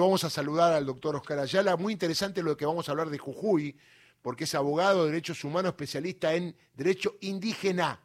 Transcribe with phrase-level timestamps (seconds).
[0.00, 1.76] vamos a saludar al doctor Oscar Ayala.
[1.76, 3.76] Muy interesante lo que vamos a hablar de Jujuy,
[4.22, 8.00] porque es abogado de derechos humanos, especialista en derecho indígena,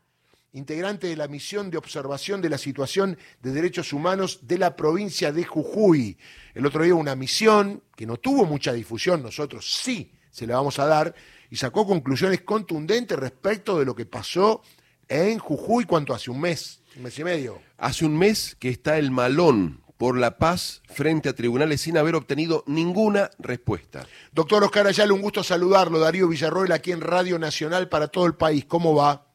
[0.53, 5.31] integrante de la misión de observación de la situación de derechos humanos de la provincia
[5.31, 6.17] de Jujuy.
[6.53, 10.79] El otro día una misión que no tuvo mucha difusión, nosotros sí se la vamos
[10.79, 11.15] a dar,
[11.49, 14.61] y sacó conclusiones contundentes respecto de lo que pasó
[15.07, 16.31] en Jujuy, ¿cuánto hace?
[16.31, 16.81] ¿Un mes?
[16.97, 17.61] ¿Un mes y medio?
[17.77, 22.15] Hace un mes que está el malón por la paz frente a tribunales sin haber
[22.15, 24.05] obtenido ninguna respuesta.
[24.31, 25.99] Doctor Oscar Ayala, un gusto saludarlo.
[25.99, 28.65] Darío Villarroel aquí en Radio Nacional para todo el país.
[28.65, 29.25] ¿Cómo va?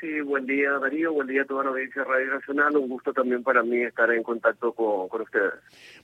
[0.00, 2.76] Sí, buen día Darío, buen día a toda la audiencia de Radio Nacional.
[2.76, 5.54] Un gusto también para mí estar en contacto con, ustedes.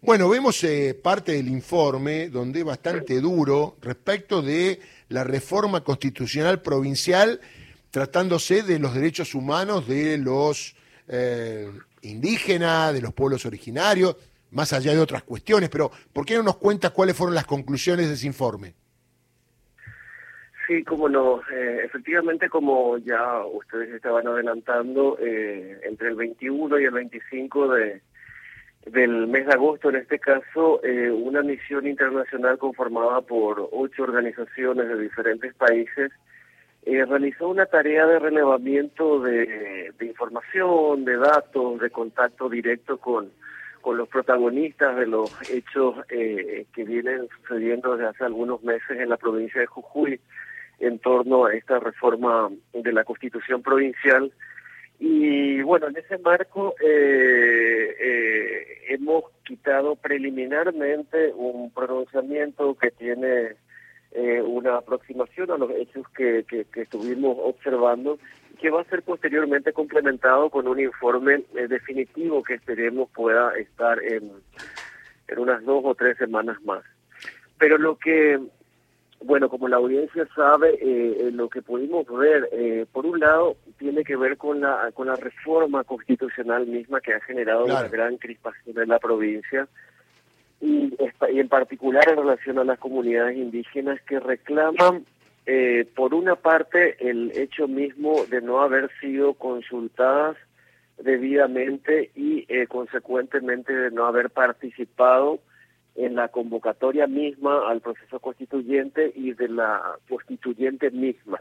[0.00, 6.62] Bueno, vemos eh, parte del informe donde es bastante duro respecto de la reforma constitucional
[6.62, 7.40] provincial
[7.90, 10.74] tratándose de los derechos humanos de los
[11.12, 11.70] eh,
[12.02, 14.16] indígenas, de los pueblos originarios,
[14.50, 18.08] más allá de otras cuestiones, pero ¿por qué no nos cuentas cuáles fueron las conclusiones
[18.08, 18.74] de ese informe?
[20.66, 21.40] Sí, como no.
[21.52, 28.00] Eh, efectivamente, como ya ustedes estaban adelantando, eh, entre el 21 y el 25 de,
[28.86, 34.88] del mes de agosto, en este caso, eh, una misión internacional conformada por ocho organizaciones
[34.88, 36.12] de diferentes países
[36.84, 43.30] realizó una tarea de relevamiento de, información, de datos, de contacto directo con,
[43.80, 49.08] con los protagonistas de los hechos eh, que vienen sucediendo desde hace algunos meses en
[49.08, 50.20] la provincia de Jujuy
[50.78, 54.32] en torno a esta reforma de la constitución provincial.
[54.98, 63.56] Y bueno, en ese marco eh, hemos quitado preliminarmente un pronunciamiento que tiene
[64.14, 68.18] eh, una aproximación a los hechos que, que, estuvimos observando
[68.62, 74.00] que va a ser posteriormente complementado con un informe eh, definitivo que esperemos pueda estar
[74.04, 74.30] en,
[75.26, 76.84] en unas dos o tres semanas más.
[77.58, 78.38] Pero lo que,
[79.20, 84.14] bueno, como la audiencia sabe, eh, lo que pudimos ver, por un lado, tiene que
[84.14, 88.88] ver con la, con la reforma constitucional misma que ha generado una gran crispación en
[88.90, 89.66] la provincia
[90.60, 95.04] y, en particular en relación a las comunidades indígenas que reclaman,
[95.46, 100.36] eh, por una parte, el hecho mismo de no haber sido consultadas
[100.98, 105.40] debidamente y eh, consecuentemente de no haber participado
[105.96, 111.40] en la convocatoria misma al proceso constituyente y de la constituyente misma.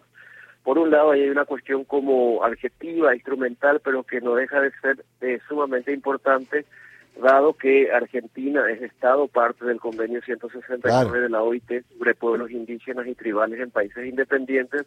[0.63, 5.05] Por un lado, hay una cuestión como adjetiva, instrumental, pero que no deja de ser
[5.21, 6.65] eh, sumamente importante
[7.19, 13.07] dado que Argentina es Estado parte del convenio 169 de la OIT sobre pueblos indígenas
[13.07, 14.85] y tribales en países independientes,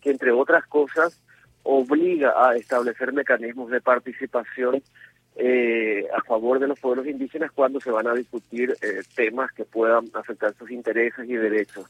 [0.00, 1.20] que entre otras cosas
[1.62, 4.82] obliga a establecer mecanismos de participación
[5.36, 9.64] eh, a favor de los pueblos indígenas cuando se van a discutir eh, temas que
[9.64, 11.86] puedan afectar sus intereses y derechos.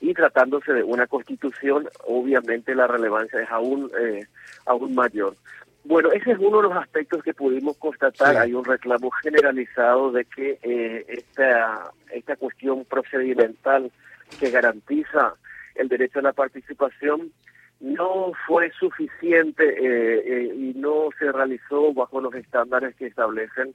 [0.00, 4.26] Y tratándose de una constitución, obviamente la relevancia es aún, eh,
[4.66, 5.36] aún mayor.
[5.84, 8.36] Bueno, ese es uno de los aspectos que pudimos constatar.
[8.36, 13.90] Hay un reclamo generalizado de que eh, esta, esta cuestión procedimental
[14.38, 15.34] que garantiza
[15.74, 17.32] el derecho a la participación
[17.80, 23.72] no fue suficiente eh, eh, y no se realizó bajo los estándares que establecen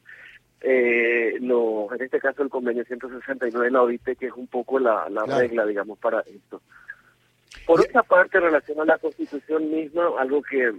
[0.64, 4.80] eh, lo, en este caso el convenio 169 de la OIT, que es un poco
[4.80, 6.62] la, la regla, digamos, para esto.
[7.66, 10.74] Por otra parte, en relación a la Constitución misma, algo que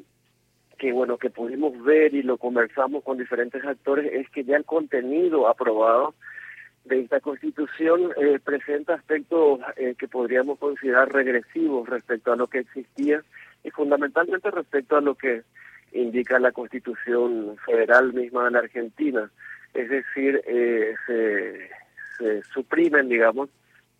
[0.78, 4.64] que bueno que pudimos ver y lo conversamos con diferentes actores es que ya el
[4.64, 6.14] contenido aprobado
[6.84, 12.58] de esta constitución eh, presenta aspectos eh, que podríamos considerar regresivos respecto a lo que
[12.58, 13.22] existía
[13.62, 15.42] y fundamentalmente respecto a lo que
[15.92, 19.30] indica la constitución federal misma de la Argentina.
[19.72, 21.70] Es decir, eh, se,
[22.18, 23.48] se, suprimen, digamos,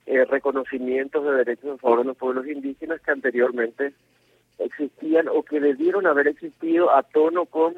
[0.06, 3.95] reconocimientos de derechos en favor de los pueblos indígenas que anteriormente
[4.59, 7.75] existían o que debieron haber existido a tono con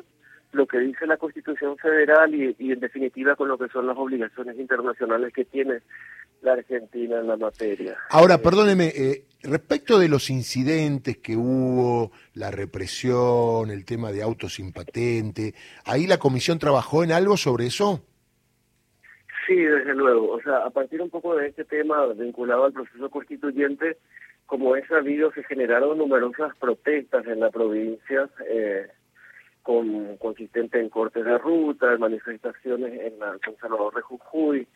[0.52, 4.58] lo que dice la Constitución Federal y, en definitiva con lo que son las obligaciones
[4.58, 5.80] internacionales que tiene
[6.42, 7.96] la Argentina en la materia.
[8.10, 14.54] Ahora, perdóneme, eh, respecto de los incidentes que hubo, la represión, el tema de autos
[14.54, 15.54] sin patente,
[15.84, 18.02] ¿ahí la comisión trabajó en algo sobre eso?
[19.46, 20.32] Sí, desde luego.
[20.32, 23.98] O sea, a partir un poco de este tema vinculado al proceso constituyente,
[24.46, 28.86] como es sabido, se generaron numerosas protestas en la provincia, eh,
[29.62, 34.66] con, consistente en cortes de ruta, manifestaciones en la, San Salvador de Jujuy,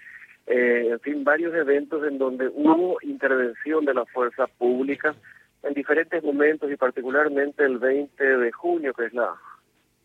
[0.47, 5.15] eh, en fin, varios eventos en donde hubo intervención de la fuerza pública
[5.63, 9.33] en diferentes momentos y particularmente el 20 de junio, que es la,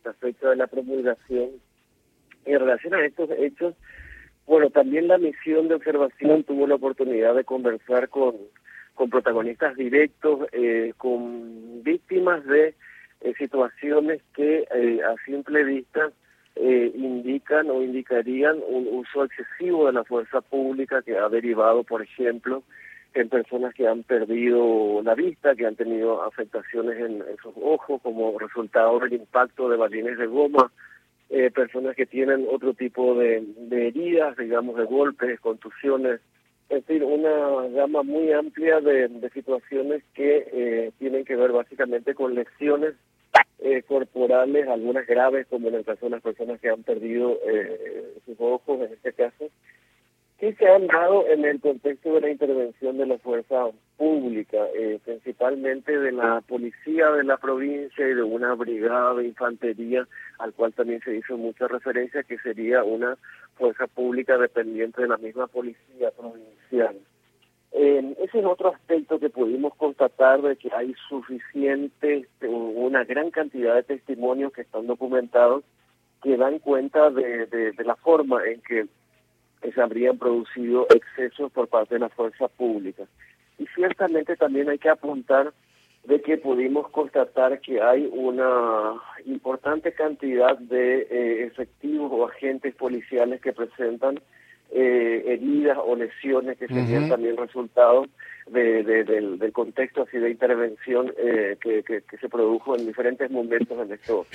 [0.03, 1.49] la fecha de la promulgación.
[2.45, 3.73] En relación a estos hechos,
[4.45, 8.35] Bueno, también la misión de observación tuvo la oportunidad de conversar con,
[8.95, 12.73] con protagonistas directos, eh, con víctimas de
[13.21, 16.11] eh, situaciones que eh, a simple vista
[16.57, 22.63] indican o indicarían un uso excesivo de la fuerza pública que ha derivado, por ejemplo,
[23.15, 28.37] en personas que han perdido la vista, que han tenido afectaciones en, sus ojos como
[28.37, 30.71] resultado del impacto de balines de goma,
[31.29, 36.19] eh, personas que tienen otro tipo de, heridas, digamos, de golpes, contusiones,
[36.69, 42.35] es decir, una gama muy amplia de, situaciones que eh, tienen que ver básicamente con
[42.35, 42.93] lesiones
[43.59, 47.37] eh, corporales, algunas graves, como en el caso de las personas que han perdido
[48.25, 49.49] sus ojos, en este caso,
[50.45, 54.99] sí se han dado en el contexto de la intervención de la fuerza pública, eh,
[55.03, 60.07] principalmente de la policía de la provincia y de una brigada de infantería,
[60.39, 63.17] al cual también se hizo mucha referencia, que sería una
[63.55, 66.95] fuerza pública dependiente de la misma policía provincial.
[67.71, 73.83] ese es otro aspecto que pudimos constatar de que hay suficiente, una gran cantidad de
[73.83, 75.63] testimonios que están documentados
[76.21, 78.87] que dan cuenta de la forma en que
[79.71, 83.03] se habrían producido excesos por parte de la fuerza pública.
[83.57, 85.53] Y ciertamente también hay que apuntar
[86.03, 88.93] de que pudimos constatar que hay una
[89.25, 94.19] importante cantidad de eh, efectivos o agentes policiales que presentan
[94.71, 98.05] eh, heridas o lesiones que serían también resultado
[98.47, 103.91] de, del, contexto así de intervención eh, que, que, se produjo en diferentes momentos en
[103.91, 104.27] estos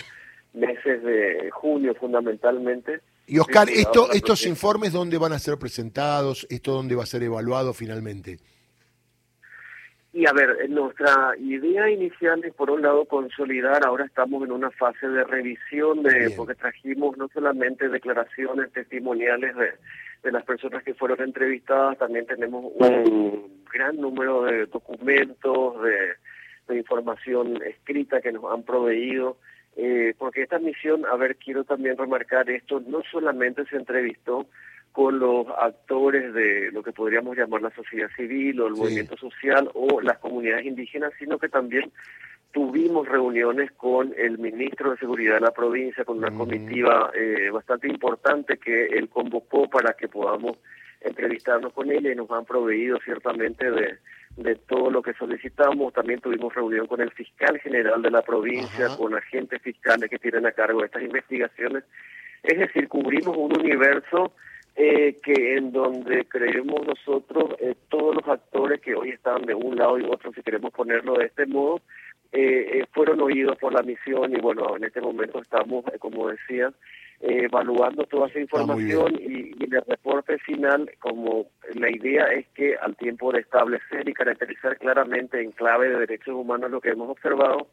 [0.53, 3.01] meses de junio fundamentalmente
[3.31, 6.49] y Oscar, esto, ¿estos informes dónde van a ser presentados?
[6.51, 8.39] ¿Esto dónde va a ser evaluado finalmente?
[10.13, 14.73] Y a ver, nuestra idea inicial es por un lado consolidar, ahora estamos en una
[14.73, 19.75] fase de revisión de porque trajimos no solamente declaraciones testimoniales de,
[20.25, 26.15] de las personas que fueron entrevistadas, también tenemos un gran número de documentos, de,
[26.67, 29.37] de información escrita que nos han proveído
[29.77, 34.47] eh, porque esta misión, a ver, quiero también remarcar esto, no solamente se entrevistó
[34.93, 39.71] con los actores de lo que podríamos llamar la sociedad civil o el movimiento social
[39.75, 41.93] o las comunidades indígenas, sino que también
[42.53, 47.87] tuvimos reuniones con el ministro de Seguridad de la provincia, con una comitiva eh, bastante
[47.87, 50.59] importante que él convocó para que podamos
[51.01, 53.99] entrevistarnos con ella y nos han proveído ciertamente de,
[54.37, 55.93] de todo lo que solicitamos.
[55.93, 60.47] También tuvimos reunión con el fiscal general de la provincia, con agentes fiscales que tienen
[60.47, 61.85] a cargo de estas investigaciones.
[62.43, 64.33] Es decir, cubrimos un universo
[64.77, 69.77] eh, que en donde creemos nosotros eh, todos los actores que hoy están de un
[69.77, 71.81] lado y otro, si queremos ponerlo de este modo,
[72.33, 76.73] eh, fueron oídos por la misión y bueno, en este momento estamos, como decía,
[77.21, 82.97] evaluando toda esa información y, en el reporte final, como la idea es que al
[82.97, 87.69] tiempo de establecer y caracterizar claramente en clave de derechos humanos lo que hemos observado,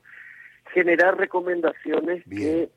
[0.74, 2.70] generar recomendaciones que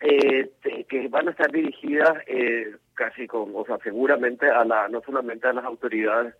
[0.00, 0.52] eh,
[0.88, 5.48] que van a estar dirigidas eh, casi con, o sea, seguramente a la, no solamente
[5.48, 6.34] a las autoridades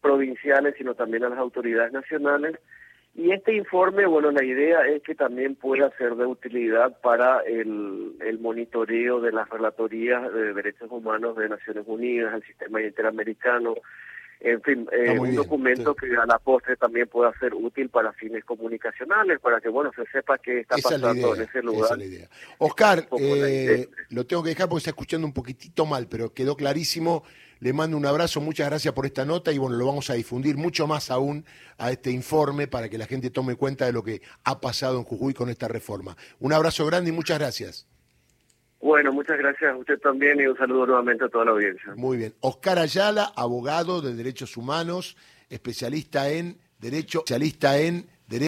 [0.00, 2.58] provinciales, sino también a las autoridades nacionales,
[3.16, 8.14] y este informe, bueno, la idea es que también pueda ser de utilidad para el,
[8.20, 13.74] el monitoreo de las relatorías de derechos humanos de Naciones Unidas, el sistema interamericano,
[14.40, 18.44] en fin, eh, un documento que a la postre también pueda ser útil para fines
[18.44, 21.86] comunicacionales, para que, bueno, se sepa qué está pasando en ese lugar.
[21.86, 22.28] Esa es la idea.
[22.58, 27.24] Oscar, eh, lo tengo que dejar porque está escuchando un poquitito mal, pero quedó clarísimo
[27.58, 30.56] le mando un abrazo, muchas gracias por esta nota y bueno, lo vamos a difundir
[30.56, 31.44] mucho más aún
[31.78, 35.04] a este informe para que la gente tome cuenta de lo que ha pasado en
[35.04, 36.16] Jujuy con esta reforma.
[36.38, 37.86] Un abrazo grande y muchas gracias.
[38.80, 41.94] Bueno, muchas gracias a usted también y un saludo nuevamente a toda la audiencia.
[41.96, 42.34] Muy bien.
[42.40, 45.16] Oscar Ayala, abogado de derechos humanos,
[45.48, 48.06] especialista en derecho, especialista en